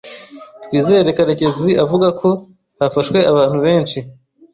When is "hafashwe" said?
2.79-3.19